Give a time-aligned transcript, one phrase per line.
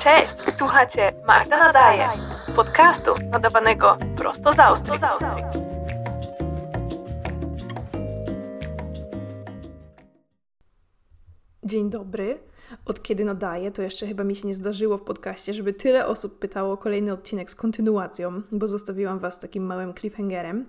[0.00, 2.08] Cześć, słuchacie Magda Nadaje,
[2.56, 4.98] podcastu nadawanego prosto z Austrii.
[11.62, 12.38] Dzień dobry.
[12.86, 16.38] Od kiedy nadaję, to jeszcze chyba mi się nie zdarzyło w podcaście, żeby tyle osób
[16.38, 20.66] pytało o kolejny odcinek z kontynuacją, bo zostawiłam Was takim małym cliffhangerem.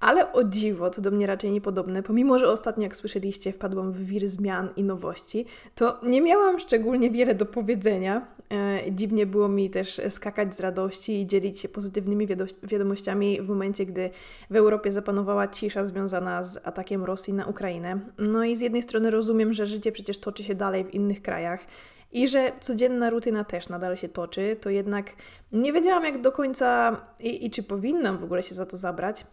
[0.00, 4.04] Ale o dziwo, to do mnie raczej niepodobne, pomimo że ostatnio, jak słyszeliście, wpadłam w
[4.04, 8.26] wir zmian i nowości, to nie miałam szczególnie wiele do powiedzenia.
[8.52, 12.26] E, dziwnie było mi też skakać z radości i dzielić się pozytywnymi
[12.62, 14.10] wiadomościami w momencie, gdy
[14.50, 18.00] w Europie zapanowała cisza związana z atakiem Rosji na Ukrainę.
[18.18, 21.41] No i z jednej strony rozumiem, że życie przecież toczy się dalej w innych krajach
[22.12, 25.12] i że codzienna rutyna też nadal się toczy, to jednak
[25.52, 29.26] nie wiedziałam jak do końca i, i czy powinnam w ogóle się za to zabrać.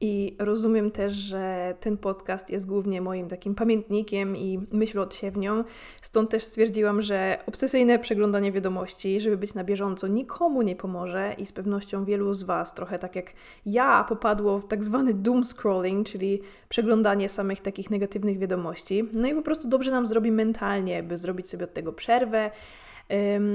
[0.00, 5.64] I rozumiem też, że ten podcast jest głównie moim takim pamiętnikiem i myśloodsiewnią.
[6.02, 11.46] Stąd też stwierdziłam, że obsesyjne przeglądanie wiadomości, żeby być na bieżąco, nikomu nie pomoże i
[11.46, 13.32] z pewnością wielu z Was, trochę tak jak
[13.66, 19.08] ja, popadło w tak zwany doom scrolling, czyli przeglądanie samych takich negatywnych wiadomości.
[19.12, 22.50] No i po prostu dobrze nam zrobi mentalnie, by zrobić sobie od tego przerwę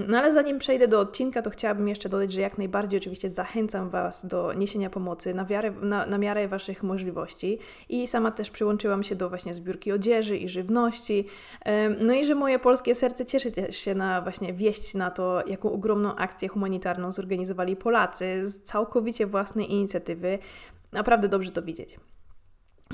[0.07, 3.89] no ale zanim przejdę do odcinka, to chciałabym jeszcze dodać, że jak najbardziej oczywiście zachęcam
[3.89, 5.45] Was do niesienia pomocy na,
[5.81, 10.49] na, na miarę Waszych możliwości i sama też przyłączyłam się do właśnie zbiórki odzieży i
[10.49, 11.25] żywności.
[11.99, 16.15] No i że moje polskie serce cieszy się na właśnie wieść na to, jaką ogromną
[16.15, 20.39] akcję humanitarną zorganizowali Polacy z całkowicie własnej inicjatywy.
[20.91, 21.99] Naprawdę dobrze to widzieć.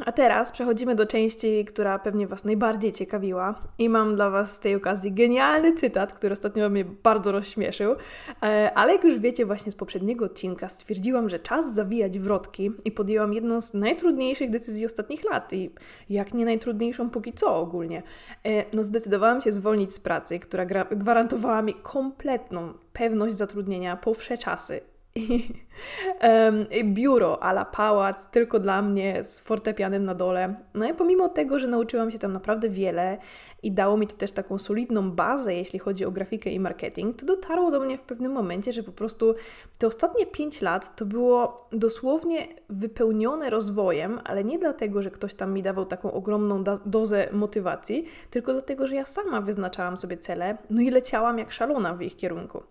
[0.05, 3.55] A teraz przechodzimy do części, która pewnie Was najbardziej ciekawiła.
[3.77, 7.95] I mam dla Was z tej okazji genialny cytat, który ostatnio mnie bardzo rozśmieszył,
[8.43, 12.91] e, ale jak już wiecie właśnie z poprzedniego odcinka stwierdziłam, że czas zawijać wrotki i
[12.91, 15.53] podjęłam jedną z najtrudniejszych decyzji ostatnich lat.
[15.53, 15.71] I
[16.09, 18.03] jak nie najtrudniejszą póki co ogólnie.
[18.45, 24.37] E, no zdecydowałam się zwolnić z pracy, która gwarantowała mi kompletną pewność zatrudnienia po wsze
[24.37, 24.81] czasy
[25.15, 25.53] i
[26.23, 30.55] um, biuro ala pałac tylko dla mnie z fortepianem na dole.
[30.73, 33.17] No i pomimo tego, że nauczyłam się tam naprawdę wiele
[33.63, 37.25] i dało mi to też taką solidną bazę, jeśli chodzi o grafikę i marketing, to
[37.25, 39.35] dotarło do mnie w pewnym momencie, że po prostu
[39.77, 45.53] te ostatnie 5 lat to było dosłownie wypełnione rozwojem, ale nie dlatego, że ktoś tam
[45.53, 50.81] mi dawał taką ogromną dozę motywacji, tylko dlatego, że ja sama wyznaczałam sobie cele, no
[50.81, 52.63] i leciałam jak szalona w ich kierunku.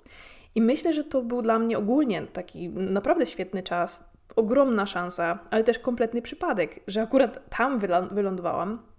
[0.55, 4.05] I myślę, że to był dla mnie ogólnie taki naprawdę świetny czas,
[4.37, 7.79] ogromna szansa, ale też kompletny przypadek, że akurat tam
[8.11, 8.91] wylądowałam.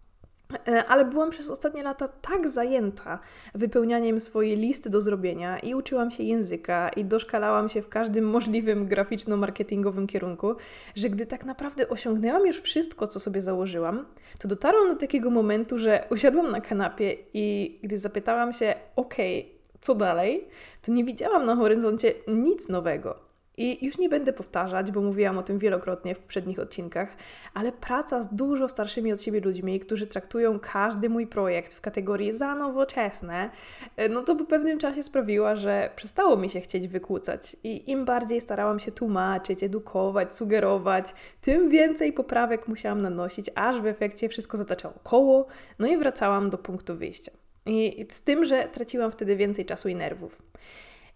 [0.67, 3.19] E, ale byłam przez ostatnie lata tak zajęta
[3.56, 8.88] wypełnianiem swojej listy do zrobienia i uczyłam się języka i doszkalałam się w każdym możliwym
[8.88, 10.56] graficzno-marketingowym kierunku,
[10.95, 14.06] że gdy tak naprawdę osiągnęłam już wszystko, co sobie założyłam,
[14.39, 19.61] to dotarłam do takiego momentu, że usiadłam na kanapie i gdy zapytałam się, okej, okay,
[19.81, 20.47] co dalej,
[20.81, 23.31] to nie widziałam na horyzoncie nic nowego.
[23.58, 27.09] I już nie będę powtarzać, bo mówiłam o tym wielokrotnie w poprzednich odcinkach,
[27.53, 32.34] ale praca z dużo starszymi od siebie ludźmi, którzy traktują każdy mój projekt w kategorii
[32.34, 33.50] za nowoczesne,
[33.97, 37.56] e, no to po pewnym czasie sprawiła, że przestało mi się chcieć wykłócać.
[37.63, 43.86] I im bardziej starałam się tłumaczyć, edukować, sugerować, tym więcej poprawek musiałam nanosić, aż w
[43.86, 45.48] efekcie wszystko zataczało koło,
[45.80, 47.31] no i wracałam do punktu wyjścia.
[47.66, 50.42] I z tym, że traciłam wtedy więcej czasu i nerwów.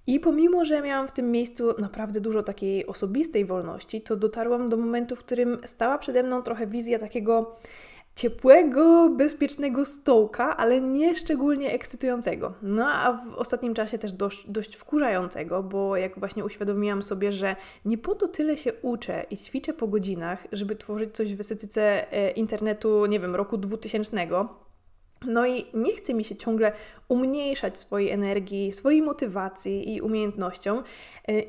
[0.08, 4.78] I pomimo, że miałam w tym miejscu naprawdę dużo takiej osobistej wolności, to dotarłam do
[4.78, 7.56] momentu, w którym stała przede mną trochę wizja takiego
[8.16, 12.54] ciepłego, bezpiecznego stołka, ale nie szczególnie ekscytującego.
[12.62, 17.56] No a w ostatnim czasie też dość, dość wkurzającego, bo jak właśnie uświadomiłam sobie, że
[17.86, 22.12] nie po to tyle się uczę i ćwiczę po godzinach, żeby tworzyć coś w estetyce
[22.12, 24.28] e, internetu, nie wiem, roku 2000,
[25.28, 26.72] no i nie chce mi się ciągle
[27.08, 30.84] umniejszać swojej energii, swojej motywacji i umiejętnościom, e,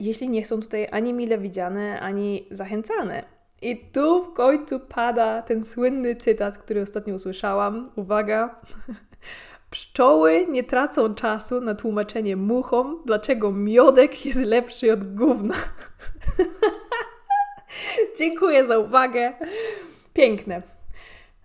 [0.00, 3.36] jeśli nie są tutaj ani mile widziane, ani zachęcane.
[3.62, 7.90] I tu w końcu pada ten słynny cytat, który ostatnio usłyszałam.
[7.96, 8.60] Uwaga!
[9.70, 15.54] Pszczoły nie tracą czasu na tłumaczenie muchom, dlaczego miodek jest lepszy od gówna.
[18.18, 19.32] Dziękuję za uwagę.
[20.12, 20.75] Piękne.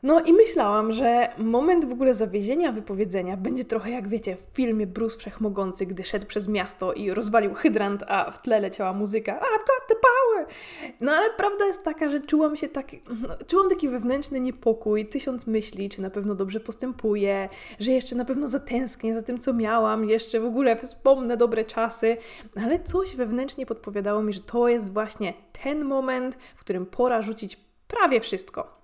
[0.03, 4.87] No i myślałam, że moment w ogóle zawiezienia wypowiedzenia będzie trochę jak wiecie w filmie
[4.87, 9.65] Bruce Wszechmogący, gdy szedł przez miasto i rozwalił hydrant, a w tle leciała muzyka I've
[9.67, 10.47] got the power!
[11.01, 12.87] No ale prawda jest taka, że czułam się tak,
[13.21, 17.49] no, czułam taki wewnętrzny niepokój, tysiąc myśli, czy na pewno dobrze postępuję,
[17.79, 22.17] że jeszcze na pewno zatęsknię za tym, co miałam, jeszcze w ogóle wspomnę dobre czasy,
[22.65, 25.33] ale coś wewnętrznie podpowiadało mi, że to jest właśnie
[25.63, 28.80] ten moment, w którym pora rzucić prawie wszystko.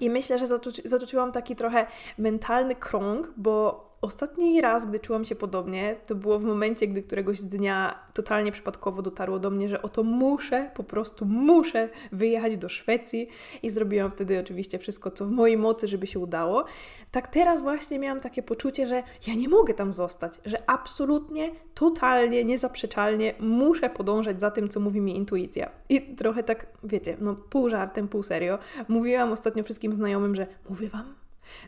[0.00, 0.46] I myślę, że
[0.84, 1.86] zatoczyłam taki trochę
[2.18, 7.42] mentalny krąg, bo ostatni raz, gdy czułam się podobnie, to było w momencie, gdy któregoś
[7.42, 13.28] dnia totalnie przypadkowo dotarło do mnie, że oto muszę, po prostu muszę wyjechać do Szwecji
[13.62, 16.64] i zrobiłam wtedy oczywiście wszystko, co w mojej mocy, żeby się udało.
[17.10, 22.44] Tak teraz właśnie miałam takie poczucie, że ja nie mogę tam zostać, że absolutnie, totalnie,
[22.44, 25.70] niezaprzeczalnie muszę podążać za tym, co mówi mi intuicja.
[25.88, 28.58] I trochę tak, wiecie, no pół żartem, pół serio,
[28.88, 31.14] mówiłam ostatnio wszystkim znajomym, że mówię Wam,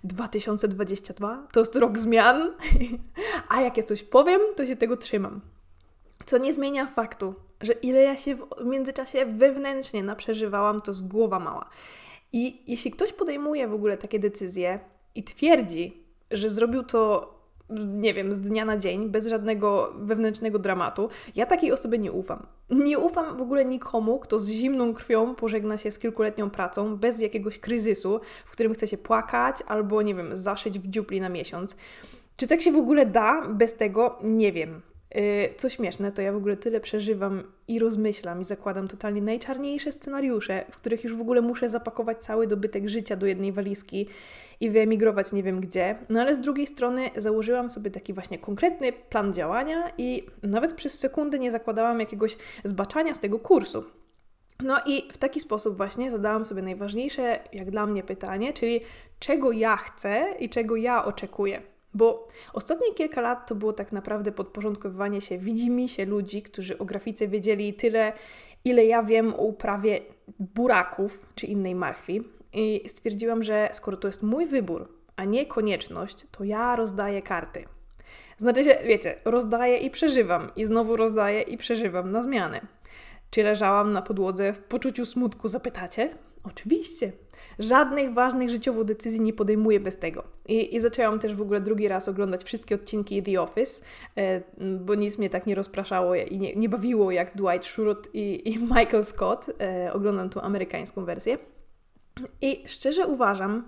[0.04, 2.52] 2022 to jest rok zmian,
[3.56, 5.40] a jak ja coś powiem, to się tego trzymam.
[6.24, 11.38] Co nie zmienia faktu, że ile ja się w międzyczasie wewnętrznie naprzeżywałam, to z głowa
[11.40, 11.68] mała.
[12.32, 14.80] I jeśli ktoś podejmuje w ogóle takie decyzje
[15.14, 17.34] i twierdzi, że zrobił to
[17.70, 21.08] nie wiem, z dnia na dzień, bez żadnego wewnętrznego dramatu.
[21.34, 22.46] Ja takiej osobie nie ufam.
[22.70, 27.20] Nie ufam w ogóle nikomu, kto z zimną krwią pożegna się z kilkuletnią pracą, bez
[27.20, 31.76] jakiegoś kryzysu, w którym chce się płakać albo, nie wiem, zaszyć w dziupli na miesiąc.
[32.36, 33.48] Czy tak się w ogóle da?
[33.48, 34.80] Bez tego nie wiem.
[35.16, 39.92] Y, co śmieszne, to ja w ogóle tyle przeżywam i rozmyślam i zakładam totalnie najczarniejsze
[39.92, 44.08] scenariusze, w których już w ogóle muszę zapakować cały dobytek życia do jednej walizki
[44.60, 45.98] i wyemigrować nie wiem gdzie.
[46.08, 50.98] No ale z drugiej strony założyłam sobie taki właśnie konkretny plan działania i nawet przez
[50.98, 53.84] sekundę nie zakładałam jakiegoś zbaczania z tego kursu.
[54.62, 58.80] No i w taki sposób właśnie zadałam sobie najważniejsze, jak dla mnie, pytanie, czyli
[59.18, 61.62] czego ja chcę i czego ja oczekuję.
[61.94, 66.84] Bo ostatnie kilka lat to było tak naprawdę podporządkowywanie się widzimy się ludzi, którzy o
[66.84, 68.12] grafice wiedzieli tyle,
[68.64, 70.00] ile ja wiem o uprawie
[70.38, 72.22] buraków czy innej marchwi.
[72.52, 77.64] I stwierdziłam, że skoro to jest mój wybór, a nie konieczność, to ja rozdaję karty.
[78.36, 82.60] Znaczy się, wiecie, rozdaję i przeżywam, i znowu rozdaję i przeżywam na zmianę.
[83.30, 86.14] Czy leżałam na podłodze w poczuciu smutku, zapytacie?
[86.44, 87.12] Oczywiście.
[87.58, 90.24] Żadnych ważnych życiowo decyzji nie podejmuję bez tego.
[90.48, 93.82] I, I, zaczęłam też w ogóle drugi raz oglądać wszystkie odcinki The Office,
[94.16, 94.40] e,
[94.80, 98.58] bo nic mnie tak nie rozpraszało i nie, nie bawiło jak Dwight Schrute i, i
[98.58, 99.46] Michael Scott.
[99.60, 101.38] E, oglądam tą amerykańską wersję.
[102.40, 103.64] I szczerze uważam,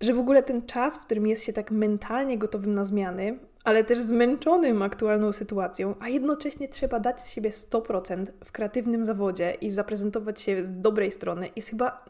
[0.00, 3.84] że w ogóle ten czas, w którym jest się tak mentalnie gotowym na zmiany, ale
[3.84, 9.70] też zmęczonym aktualną sytuacją, a jednocześnie trzeba dać z siebie 100% w kreatywnym zawodzie i
[9.70, 12.04] zaprezentować się z dobrej strony, jest chyba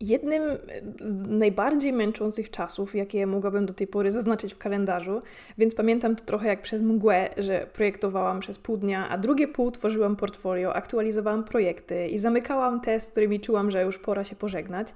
[0.00, 0.42] Jednym
[1.00, 5.22] z najbardziej męczących czasów, jakie mogłabym do tej pory zaznaczyć w kalendarzu,
[5.58, 9.70] więc pamiętam to trochę jak przez mgłę, że projektowałam przez pół dnia, a drugie pół
[9.70, 14.94] tworzyłam portfolio, aktualizowałam projekty i zamykałam te, z którymi czułam, że już pora się pożegnać.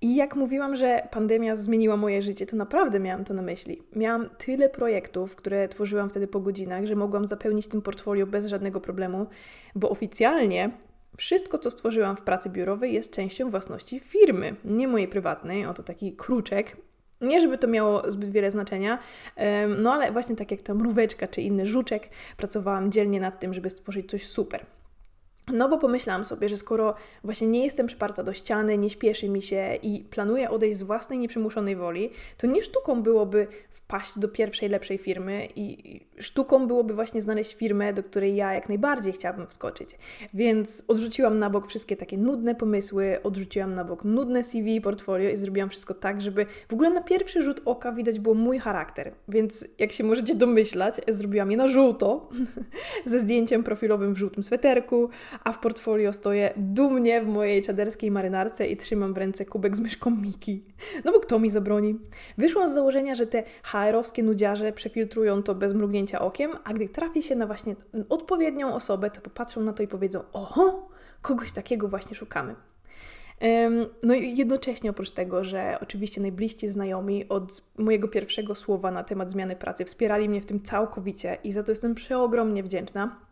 [0.00, 3.82] I jak mówiłam, że pandemia zmieniła moje życie, to naprawdę miałam to na myśli.
[3.96, 8.80] Miałam tyle projektów, które tworzyłam wtedy po godzinach, że mogłam zapełnić tym portfolio bez żadnego
[8.80, 9.26] problemu,
[9.74, 10.70] bo oficjalnie
[11.16, 15.66] wszystko, co stworzyłam w pracy biurowej, jest częścią własności firmy, nie mojej prywatnej.
[15.66, 16.76] Oto taki kruczek.
[17.20, 18.98] Nie, żeby to miało zbyt wiele znaczenia,
[19.78, 23.70] no ale właśnie tak jak ta mróweczka czy inny żuczek, pracowałam dzielnie nad tym, żeby
[23.70, 24.66] stworzyć coś super.
[25.52, 26.94] No bo pomyślałam sobie, że skoro
[27.24, 31.18] właśnie nie jestem przyparta do ściany, nie śpieszy mi się i planuję odejść z własnej
[31.18, 37.22] nieprzymuszonej woli, to nie sztuką byłoby wpaść do pierwszej lepszej firmy i sztuką byłoby właśnie
[37.22, 39.98] znaleźć firmę, do której ja jak najbardziej chciałabym wskoczyć.
[40.34, 45.36] Więc odrzuciłam na bok wszystkie takie nudne pomysły, odrzuciłam na bok nudne CV, portfolio i
[45.36, 49.12] zrobiłam wszystko tak, żeby w ogóle na pierwszy rzut oka widać było mój charakter.
[49.28, 52.28] Więc jak się możecie domyślać, zrobiłam je na żółto,
[53.04, 55.10] ze zdjęciem profilowym w żółtym sweterku,
[55.44, 59.80] a w portfolio stoję dumnie w mojej czaderskiej marynarce i trzymam w ręce kubek z
[59.80, 60.64] myszką Miki.
[61.04, 61.98] No bo kto mi zabroni?
[62.38, 67.22] Wyszłam z założenia, że te HR-owskie nudziarze przefiltrują to bez mrugnięcia okiem, a gdy trafi
[67.22, 67.76] się na właśnie
[68.08, 70.88] odpowiednią osobę, to popatrzą na to i powiedzą: Oho,
[71.22, 72.54] kogoś takiego właśnie szukamy.
[74.02, 79.30] No i jednocześnie oprócz tego, że oczywiście najbliżsi znajomi od mojego pierwszego słowa na temat
[79.30, 83.25] zmiany pracy wspierali mnie w tym całkowicie i za to jestem przeogromnie wdzięczna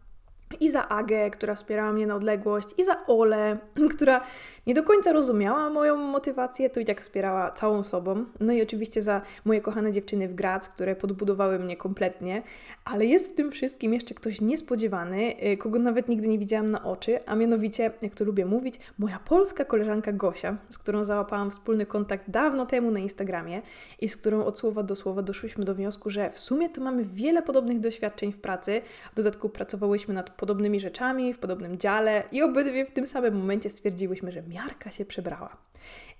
[0.61, 3.59] i za Agę, która wspierała mnie na odległość, i za Ole,
[3.97, 4.21] która
[4.67, 8.25] nie do końca rozumiała moją motywację, to i tak wspierała całą sobą.
[8.41, 12.43] No i oczywiście za moje kochane dziewczyny w Graz, które podbudowały mnie kompletnie.
[12.85, 16.85] Ale jest w tym wszystkim jeszcze ktoś niespodziewany, y, kogo nawet nigdy nie widziałam na
[16.85, 21.87] oczy, a mianowicie, jak to lubię mówić, moja polska koleżanka Gosia, z którą załapałam wspólny
[21.87, 23.63] kontakt dawno temu na Instagramie
[24.01, 27.05] i z którą od słowa do słowa doszłyśmy do wniosku, że w sumie to mamy
[27.05, 28.83] wiele podobnych doświadczeń w pracy.
[29.13, 33.71] W dodatku pracowałyśmy nad podobnymi rzeczami, w podobnym dziale i obydwie w tym samym momencie
[33.71, 35.57] stwierdziłyśmy, że miarka się przebrała.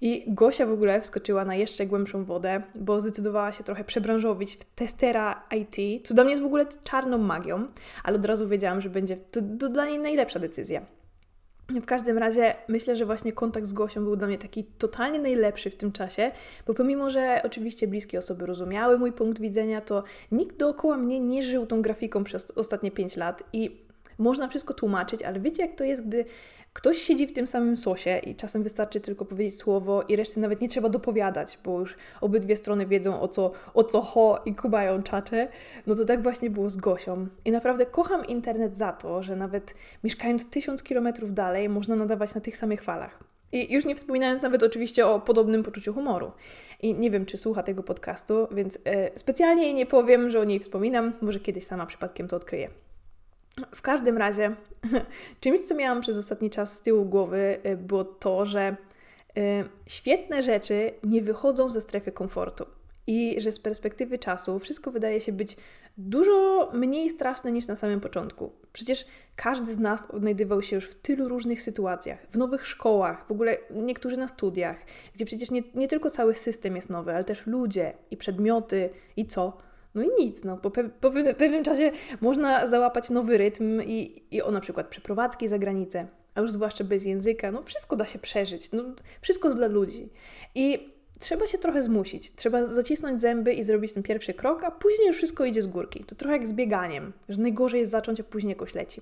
[0.01, 4.65] I Gosia w ogóle wskoczyła na jeszcze głębszą wodę, bo zdecydowała się trochę przebranżowić w
[4.65, 7.67] testera IT, co dla mnie jest w ogóle czarną magią,
[8.05, 10.83] ale od razu wiedziałam, że będzie to, to dla niej najlepsza decyzja.
[11.69, 15.71] W każdym razie myślę, że właśnie kontakt z Gosią był dla mnie taki totalnie najlepszy
[15.71, 16.31] w tym czasie,
[16.67, 20.03] bo pomimo, że oczywiście bliskie osoby rozumiały mój punkt widzenia, to
[20.33, 23.84] nikt dookoła mnie nie żył tą grafiką przez ostatnie 5 lat i
[24.19, 26.25] można wszystko tłumaczyć, ale wiecie jak to jest, gdy
[26.75, 30.61] ktoś siedzi w tym samym sosie i czasem wystarczy tylko powiedzieć słowo i reszty nawet
[30.61, 35.03] nie trzeba dopowiadać, bo już obydwie strony wiedzą o co, o co ho i kubają
[35.03, 35.49] czacze.
[35.87, 37.27] No to tak właśnie było z Gosią.
[37.45, 42.41] I naprawdę kocham internet za to, że nawet mieszkając tysiąc kilometrów dalej można nadawać na
[42.41, 43.25] tych samych falach.
[43.53, 46.33] I już nie wspominając nawet oczywiście o podobnym poczuciu humoru.
[46.83, 50.45] I nie wiem, czy słucha tego podcastu, więc e, specjalnie jej nie powiem, że o
[50.45, 51.13] niej wspominam.
[51.23, 52.71] Może kiedyś sama przypadkiem to odkryję.
[53.75, 54.57] W każdym razie,
[55.41, 58.77] czymś, co miałam przez ostatni czas z tyłu głowy, y, było to, że
[59.39, 59.43] y,
[59.87, 62.67] świetne rzeczy nie wychodzą ze strefy komfortu.
[63.07, 65.57] I że z perspektywy czasu wszystko wydaje się być
[65.99, 68.53] dużo mniej straszne niż na samym początku.
[68.73, 69.07] Przecież
[69.37, 73.57] każdy z nas odnajdywał się już w tylu różnych sytuacjach, w nowych szkołach, w ogóle
[73.71, 74.77] niektórzy na studiach,
[75.15, 79.27] gdzie przecież nie, nie tylko cały system jest nowy, ale też ludzie i przedmioty i
[79.27, 79.59] co
[79.95, 84.43] no i nic, no, po, pe po pewnym czasie można załapać nowy rytm i, i
[84.43, 88.19] o na przykład przeprowadzki za granicę, a już zwłaszcza bez języka, no wszystko da się
[88.19, 88.85] przeżyć, no
[89.21, 90.09] wszystko jest dla ludzi.
[90.55, 95.07] I trzeba się trochę zmusić, trzeba zacisnąć zęby i zrobić ten pierwszy krok, a później
[95.07, 96.05] już wszystko idzie z górki.
[96.05, 99.01] To trochę jak z bieganiem, że najgorzej jest zacząć, a później jakoś leci.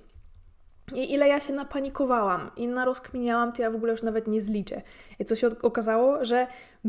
[0.94, 4.82] I ile ja się napanikowałam i narozkminiałam, to ja w ogóle już nawet nie zliczę.
[5.18, 6.46] I co się okazało, że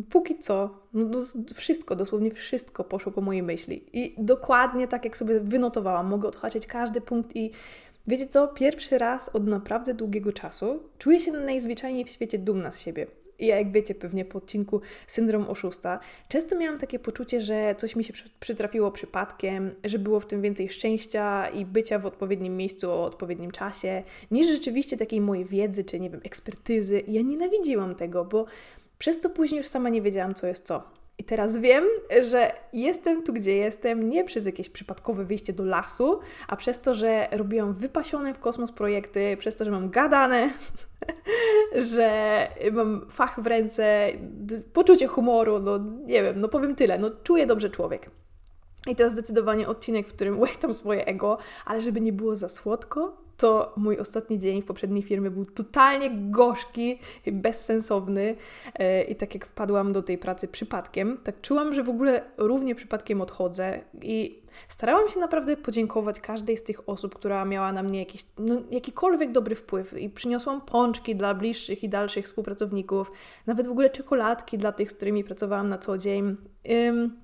[0.10, 1.20] póki co no
[1.56, 3.86] wszystko, dosłownie wszystko poszło po mojej myśli.
[3.94, 7.52] I dokładnie tak, jak sobie wynotowałam, mogę odhaczyć każdy punkt i
[8.08, 8.48] wiecie co?
[8.48, 13.08] Pierwszy raz od naprawdę długiego czasu czuję się najzwyczajniej w świecie dumna z siebie.
[13.44, 18.04] I jak wiecie pewnie po odcinku Syndrom Oszusta, często miałam takie poczucie, że coś mi
[18.04, 23.04] się przytrafiło przypadkiem, że było w tym więcej szczęścia i bycia w odpowiednim miejscu o
[23.06, 27.04] odpowiednim czasie, niż rzeczywiście takiej mojej wiedzy czy, nie wiem, ekspertyzy.
[27.08, 28.46] Ja nienawidziłam tego, bo
[28.98, 30.84] przez to później już sama nie wiedziałam, co jest co.
[31.18, 31.84] I teraz wiem,
[32.30, 36.94] że jestem tu, gdzie jestem, nie przez jakieś przypadkowe wyjście do lasu, a przez to,
[36.94, 40.50] że robiłam wypasione w kosmos projekty, przez to, że mam gadane,
[41.75, 44.08] że mam fach w ręce,
[44.74, 48.10] poczucie humoru, no nie wiem, no powiem tyle, no czuję dobrze człowiek.
[48.88, 52.50] I to jest zdecydowanie odcinek, w którym łechtam swoje ego, ale żeby nie było za
[52.50, 57.00] słodko, to mój ostatni dzień w poprzedniej firmie był totalnie gorzki,
[57.32, 58.36] bezsensowny
[58.75, 62.75] e, i tak jak wpadłam do tej pracy przypadkiem, tak czułam, że w ogóle równie
[62.75, 68.00] przypadkiem odchodzę i starałam się naprawdę podziękować każdej z tych osób, która miała na mnie
[68.00, 73.12] jakiś, no, jakikolwiek dobry wpływ i przyniosłam pączki dla bliższych i dalszych współpracowników,
[73.48, 76.36] nawet w ogóle czekoladki dla tych, z którymi pracowałam na co dzień.
[76.72, 77.24] Ym,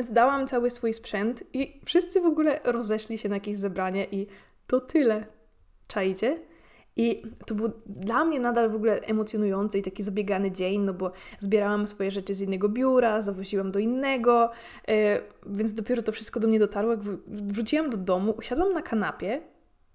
[0.00, 4.26] zdałam cały swój sprzęt i wszyscy w ogóle rozeszli się na jakieś zebranie i
[4.66, 5.26] to tyle.
[5.88, 6.38] Czajcie?
[6.96, 11.12] I to był dla mnie nadal w ogóle emocjonujący i taki zabiegany dzień, no bo
[11.38, 14.50] zbierałam swoje rzeczy z innego biura, zawoziłam do innego,
[14.88, 14.94] yy,
[15.46, 16.90] więc dopiero to wszystko do mnie dotarło.
[16.90, 19.40] Jak wróciłam do domu, usiadłam na kanapie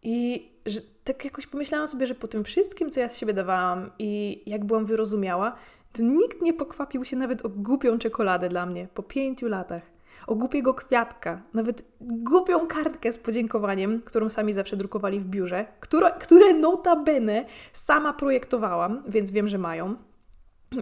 [0.03, 3.91] i że tak jakoś pomyślałam sobie, że po tym wszystkim, co ja z siebie dawałam
[3.99, 5.55] i jak byłam wyrozumiała,
[5.99, 9.95] nikt nie pokwapił się nawet o głupią czekoladę dla mnie po pięciu latach
[10.27, 16.11] o głupiego kwiatka, nawet głupią kartkę z podziękowaniem, którą sami zawsze drukowali w biurze, które,
[16.11, 19.95] które notabene sama projektowałam, więc wiem, że mają.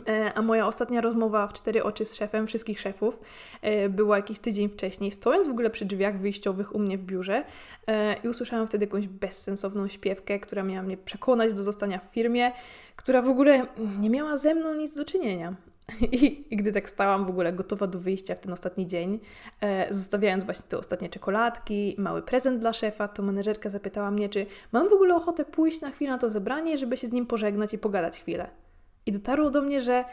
[0.07, 3.19] E, a moja ostatnia rozmowa w cztery oczy z szefem wszystkich szefów
[3.61, 7.43] e, była jakiś tydzień wcześniej, stojąc w ogóle przy drzwiach wyjściowych u mnie w biurze
[7.87, 12.51] e, i usłyszałam wtedy jakąś bezsensowną śpiewkę, która miała mnie przekonać do zostania w firmie,
[12.95, 13.67] która w ogóle
[13.99, 15.55] nie miała ze mną nic do czynienia.
[16.11, 19.19] I, I, gdy tak stałam w ogóle gotowa do wyjścia w ten ostatni dzień,
[19.61, 24.45] e, zostawiając właśnie te ostatnie czekoladki, mały prezent dla szefa, to menedżerka zapytała mnie, czy
[24.71, 27.73] mam w ogóle ochotę pójść na chwilę na to zebranie, żeby się z nim pożegnać
[27.73, 28.62] i pogadać chwilę.
[29.05, 30.05] I dotarło do mnie, że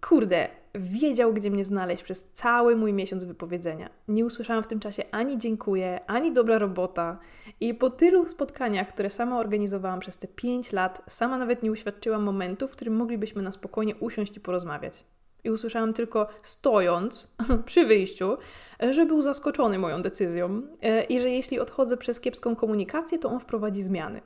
[0.00, 3.90] kurde, wiedział, gdzie mnie znaleźć przez cały mój miesiąc wypowiedzenia.
[4.08, 7.18] Nie usłyszałam w tym czasie ani dziękuję, ani dobra robota.
[7.60, 12.22] I po tylu spotkaniach, które sama organizowałam przez te 5 lat, sama nawet nie uświadczyłam
[12.22, 15.04] momentu, w którym moglibyśmy na spokojnie usiąść i porozmawiać.
[15.44, 17.30] I usłyszałam tylko stojąc
[17.66, 18.36] przy wyjściu,
[18.90, 23.40] że był zaskoczony moją decyzją e, i że jeśli odchodzę przez kiepską komunikację, to on
[23.40, 24.20] wprowadzi zmiany.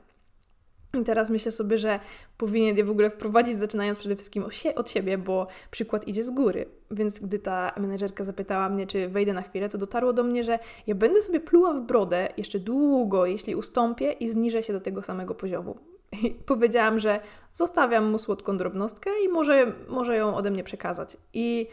[0.93, 1.99] I teraz myślę sobie, że
[2.37, 6.65] powinien je w ogóle wprowadzić, zaczynając przede wszystkim od siebie, bo przykład idzie z góry.
[6.91, 10.59] Więc gdy ta menedżerka zapytała mnie, czy wejdę na chwilę, to dotarło do mnie, że
[10.87, 15.01] ja będę sobie pluła w brodę jeszcze długo, jeśli ustąpię i zniżę się do tego
[15.01, 15.77] samego poziomu.
[16.23, 17.19] I powiedziałam, że
[17.51, 21.17] zostawiam mu słodką drobnostkę i może, może ją ode mnie przekazać.
[21.33, 21.67] I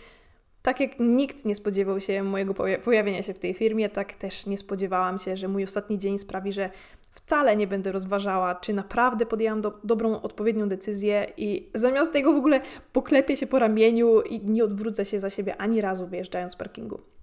[0.62, 2.54] tak jak nikt nie spodziewał się mojego
[2.84, 6.52] pojawienia się w tej firmie, tak też nie spodziewałam się, że mój ostatni dzień sprawi,
[6.52, 6.70] że
[7.14, 12.36] wcale nie będę rozważała, czy naprawdę podjęłam do, dobrą, odpowiednią decyzję i zamiast tego w
[12.36, 12.60] ogóle
[12.92, 17.13] poklepię się po ramieniu i nie odwrócę się za siebie ani razu wyjeżdżając z parkingu.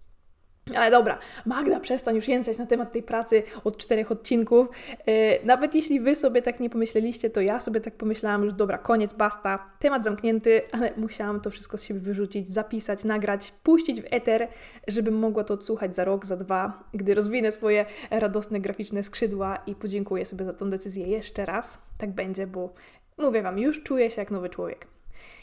[0.75, 4.67] Ale dobra, Magda, przestań już jęczeć na temat tej pracy od czterech odcinków.
[5.07, 5.13] Yy,
[5.43, 9.13] nawet jeśli Wy sobie tak nie pomyśleliście, to ja sobie tak pomyślałam, już dobra, koniec,
[9.13, 14.47] basta, temat zamknięty, ale musiałam to wszystko z siebie wyrzucić, zapisać, nagrać, puścić w eter,
[14.87, 19.75] żebym mogła to odsłuchać za rok, za dwa, gdy rozwinę swoje radosne, graficzne skrzydła i
[19.75, 21.77] podziękuję sobie za tą decyzję jeszcze raz.
[21.97, 22.73] Tak będzie, bo
[23.17, 24.87] mówię Wam, już czuję się jak nowy człowiek.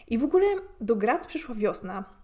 [0.08, 0.46] I w ogóle
[0.80, 2.17] do Grac przyszła wiosna,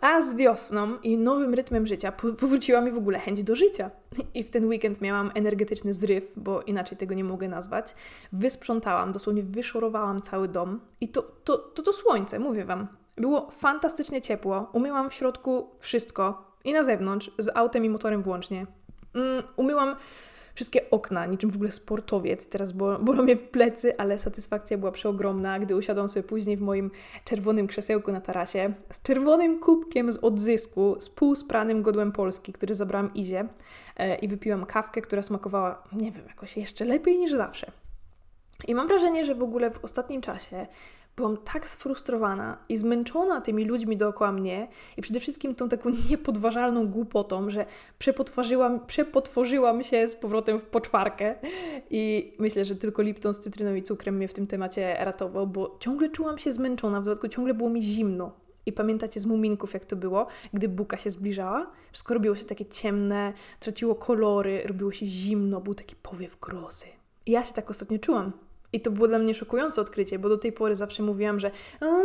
[0.00, 3.90] a z wiosną i nowym rytmem życia powróciła mi w ogóle chęć do życia.
[4.34, 7.94] I w ten weekend miałam energetyczny zryw, bo inaczej tego nie mogę nazwać.
[8.32, 10.80] Wysprzątałam, dosłownie wyszorowałam cały dom.
[11.00, 12.86] I to to, to, to słońce, mówię Wam.
[13.16, 14.70] Było fantastycznie ciepło.
[14.72, 16.52] Umyłam w środku wszystko.
[16.64, 18.66] I na zewnątrz, z autem i motorem włącznie.
[19.14, 19.96] Um, umyłam
[20.56, 22.48] wszystkie okna, niczym w ogóle sportowiec.
[22.48, 26.90] Teraz bolą mnie plecy, ale satysfakcja była przeogromna, gdy usiadłam sobie później w moim
[27.24, 33.14] czerwonym krzesełku na tarasie z czerwonym kubkiem z odzysku, z półspranym godłem Polski, który zabrałam
[33.14, 33.48] Izie
[33.96, 37.72] e, i wypiłam kawkę, która smakowała, nie wiem, jakoś jeszcze lepiej niż zawsze.
[38.68, 40.66] I mam wrażenie, że w ogóle w ostatnim czasie
[41.16, 46.88] byłam tak sfrustrowana i zmęczona tymi ludźmi dookoła mnie i przede wszystkim tą taką niepodważalną
[46.88, 47.66] głupotą, że
[47.98, 51.34] przepotworzyłam, przepotworzyłam się z powrotem w poczwarkę
[51.90, 55.76] i myślę, że tylko Lipton z cytryną i cukrem mnie w tym temacie ratował, bo
[55.80, 58.32] ciągle czułam się zmęczona, w dodatku ciągle było mi zimno.
[58.66, 61.70] I pamiętacie z muminków, jak to było, gdy buka się zbliżała?
[61.92, 66.86] Wszystko robiło się takie ciemne, traciło kolory, robiło się zimno, był taki powiew grozy.
[67.26, 68.32] I ja się tak ostatnio czułam.
[68.72, 71.50] I to było dla mnie szokujące odkrycie, bo do tej pory zawsze mówiłam, że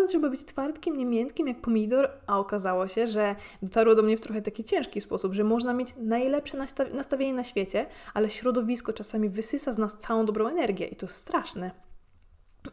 [0.08, 4.22] trzeba być twardkim, nie miętkim jak pomidor, a okazało się, że dotarło do mnie w
[4.22, 6.58] trochę taki ciężki sposób, że można mieć najlepsze
[6.94, 11.18] nastawienie na świecie, ale środowisko czasami wysysa z nas całą dobrą energię i to jest
[11.18, 11.72] straszne.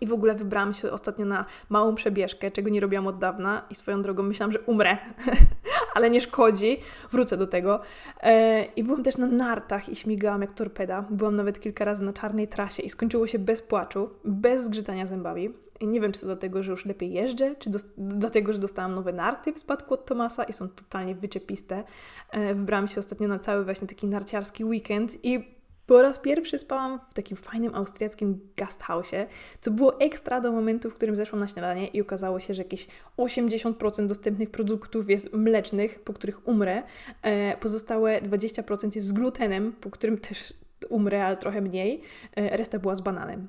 [0.01, 3.75] I w ogóle wybrałam się ostatnio na małą przebieżkę, czego nie robiłam od dawna i
[3.75, 4.99] swoją drogą myślałam, że umrę,
[5.99, 6.77] ale nie szkodzi,
[7.11, 7.81] wrócę do tego.
[8.21, 11.05] E, I byłam też na nartach i śmigałam jak torpeda.
[11.11, 15.51] Byłam nawet kilka razy na czarnej trasie i skończyło się bez płaczu, bez zgrzytania zębami.
[15.81, 19.13] I nie wiem, czy to dlatego, że już lepiej jeżdżę, czy dlatego, że dostałam nowe
[19.13, 21.85] narty w spadku od Tomasa i są totalnie wyczepiste.
[22.31, 25.58] E, wybrałam się ostatnio na cały właśnie taki narciarski weekend i
[25.89, 29.27] po raz pierwszy spałam w takim fajnym austriackim gasthausie,
[29.61, 32.87] co było ekstra do momentu, w którym zeszłam na śniadanie i okazało się, że jakieś
[33.19, 36.83] 80% dostępnych produktów jest mlecznych, po których umrę.
[37.23, 40.55] E, pozostałe 20% jest z glutenem, po którym też
[40.89, 42.03] umrę, ale trochę mniej.
[42.37, 43.49] E, reszta była z bananem.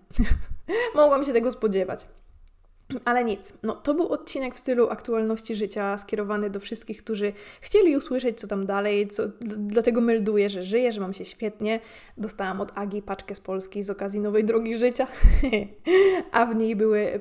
[0.95, 2.05] Mogłam się tego spodziewać.
[3.05, 7.97] Ale nic, no to był odcinek w stylu aktualności życia, skierowany do wszystkich, którzy chcieli
[7.97, 9.23] usłyszeć, co tam dalej, co,
[9.57, 11.79] dlatego melduję, że żyję, że mam się świetnie.
[12.17, 15.07] Dostałam od Agi paczkę z Polski z okazji nowej drogi życia,
[16.31, 17.19] a w niej były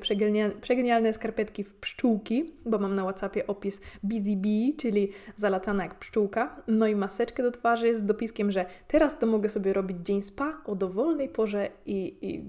[0.61, 6.61] przegenialne skarpetki w pszczółki, bo mam na Whatsappie opis Busy Bee, czyli zalatana jak pszczółka,
[6.67, 10.61] no i maseczkę do twarzy z dopiskiem, że teraz to mogę sobie robić dzień spa
[10.65, 12.43] o dowolnej porze i, i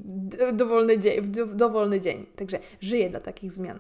[0.53, 2.27] dowolny dzień, w dowolny dzień.
[2.37, 3.79] Także żyję dla takich zmian.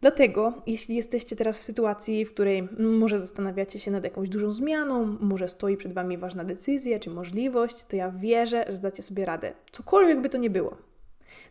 [0.00, 5.16] Dlatego, jeśli jesteście teraz w sytuacji, w której może zastanawiacie się nad jakąś dużą zmianą,
[5.20, 9.52] może stoi przed Wami ważna decyzja czy możliwość, to ja wierzę, że dacie sobie radę.
[9.72, 10.76] Cokolwiek by to nie było.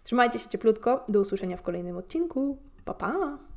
[0.04, 1.06] Trzymajcie się cieplutko.
[1.10, 2.58] Do usłyszenia w kolejnym odcinku.
[2.86, 3.51] Pa, pa!